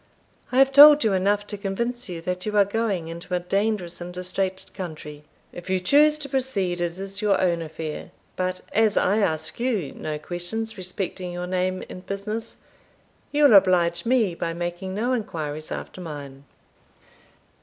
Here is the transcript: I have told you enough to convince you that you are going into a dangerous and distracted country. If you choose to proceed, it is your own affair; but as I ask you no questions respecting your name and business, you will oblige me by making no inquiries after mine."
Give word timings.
I 0.51 0.57
have 0.57 0.71
told 0.71 1.03
you 1.03 1.13
enough 1.13 1.45
to 1.45 1.59
convince 1.59 2.09
you 2.09 2.21
that 2.21 2.43
you 2.43 2.57
are 2.57 2.65
going 2.65 3.07
into 3.07 3.35
a 3.35 3.39
dangerous 3.39 4.01
and 4.01 4.11
distracted 4.11 4.73
country. 4.73 5.25
If 5.53 5.69
you 5.69 5.79
choose 5.79 6.17
to 6.17 6.27
proceed, 6.27 6.81
it 6.81 6.97
is 6.97 7.21
your 7.21 7.39
own 7.39 7.61
affair; 7.61 8.09
but 8.35 8.61
as 8.73 8.97
I 8.97 9.19
ask 9.19 9.59
you 9.59 9.91
no 9.91 10.17
questions 10.17 10.75
respecting 10.75 11.31
your 11.31 11.45
name 11.45 11.83
and 11.87 12.03
business, 12.03 12.57
you 13.31 13.43
will 13.43 13.53
oblige 13.53 14.03
me 14.03 14.33
by 14.33 14.53
making 14.55 14.95
no 14.95 15.13
inquiries 15.13 15.71
after 15.71 16.01
mine." 16.01 16.45